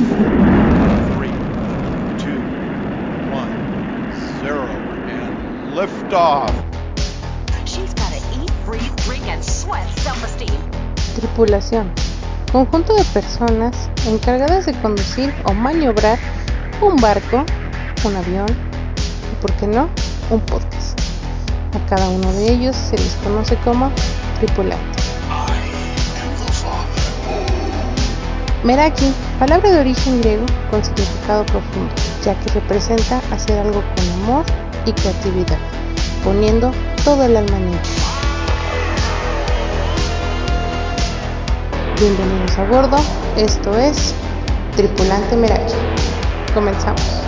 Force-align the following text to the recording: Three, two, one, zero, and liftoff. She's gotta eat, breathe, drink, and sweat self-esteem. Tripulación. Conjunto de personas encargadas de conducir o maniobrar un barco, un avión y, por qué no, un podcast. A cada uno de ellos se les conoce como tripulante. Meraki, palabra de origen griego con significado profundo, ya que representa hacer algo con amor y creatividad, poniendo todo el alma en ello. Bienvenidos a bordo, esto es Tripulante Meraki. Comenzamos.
Three, 0.00 1.34
two, 2.16 2.40
one, 3.28 3.52
zero, 4.40 4.80
and 5.06 5.36
liftoff. 5.76 6.50
She's 7.66 7.92
gotta 7.92 8.16
eat, 8.40 8.50
breathe, 8.64 8.96
drink, 9.04 9.28
and 9.28 9.44
sweat 9.44 9.86
self-esteem. 9.98 10.58
Tripulación. 11.16 11.92
Conjunto 12.50 12.94
de 12.94 13.04
personas 13.12 13.90
encargadas 14.06 14.64
de 14.64 14.72
conducir 14.80 15.34
o 15.44 15.52
maniobrar 15.52 16.18
un 16.80 16.96
barco, 16.96 17.44
un 18.06 18.16
avión 18.16 18.48
y, 18.48 19.42
por 19.42 19.52
qué 19.56 19.66
no, 19.66 19.90
un 20.30 20.40
podcast. 20.40 20.98
A 21.74 21.86
cada 21.90 22.08
uno 22.08 22.32
de 22.32 22.50
ellos 22.54 22.74
se 22.74 22.96
les 22.96 23.12
conoce 23.16 23.54
como 23.56 23.92
tripulante. 24.38 24.89
Meraki, 28.62 29.10
palabra 29.38 29.70
de 29.70 29.80
origen 29.80 30.20
griego 30.20 30.44
con 30.70 30.84
significado 30.84 31.46
profundo, 31.46 31.94
ya 32.22 32.38
que 32.40 32.50
representa 32.50 33.22
hacer 33.32 33.58
algo 33.58 33.82
con 33.96 34.22
amor 34.22 34.44
y 34.84 34.92
creatividad, 34.92 35.56
poniendo 36.22 36.70
todo 37.02 37.24
el 37.24 37.38
alma 37.38 37.56
en 37.56 37.68
ello. 37.68 37.80
Bienvenidos 41.98 42.58
a 42.58 42.64
bordo, 42.64 42.98
esto 43.38 43.78
es 43.78 44.14
Tripulante 44.76 45.36
Meraki. 45.36 45.72
Comenzamos. 46.52 47.19